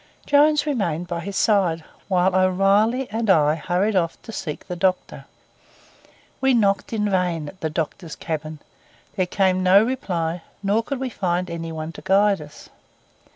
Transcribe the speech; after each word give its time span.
Jones 0.25 0.65
remained 0.65 1.05
by 1.07 1.19
his 1.19 1.35
side, 1.35 1.83
while 2.07 2.35
O'Reilly 2.35 3.07
and 3.11 3.29
I 3.29 3.53
hurried 3.53 3.95
off 3.95 4.19
to 4.23 4.31
seek 4.31 4.65
the 4.65 4.75
doctor. 4.75 5.25
We 6.41 6.55
knocked 6.55 6.91
in 6.91 7.07
vain 7.07 7.47
at 7.49 7.61
the 7.61 7.69
doctor's 7.69 8.15
cabin; 8.15 8.57
there 9.15 9.27
came 9.27 9.61
no 9.61 9.83
reply; 9.83 10.41
nor 10.63 10.81
could 10.81 10.99
we 10.99 11.11
find 11.11 11.51
any 11.51 11.71
one 11.71 11.91
to 11.91 12.01
guide 12.01 12.41
us. 12.41 12.67